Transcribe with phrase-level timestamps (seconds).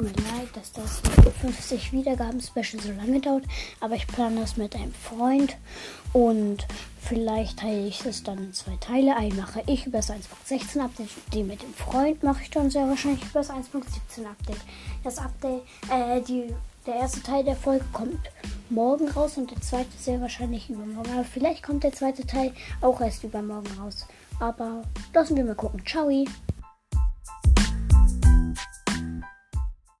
[0.00, 1.02] tut mir leid, dass das
[1.40, 3.44] 50 Wiedergaben-Special so lange dauert,
[3.80, 5.56] aber ich plane das mit einem Freund
[6.12, 6.66] und
[7.00, 9.16] vielleicht teile ich es dann in zwei Teile.
[9.16, 12.88] Einen mache ich über das 1.16 Update, den mit dem Freund mache ich dann sehr
[12.88, 14.60] wahrscheinlich über das 1.17 Update.
[15.04, 16.54] Das Update, äh, die,
[16.86, 18.30] der erste Teil der Folge kommt
[18.70, 21.12] morgen raus und der zweite sehr wahrscheinlich übermorgen.
[21.12, 24.06] Aber vielleicht kommt der zweite Teil auch erst übermorgen raus.
[24.38, 25.84] Aber lassen wir mal gucken.
[25.84, 26.08] Ciao.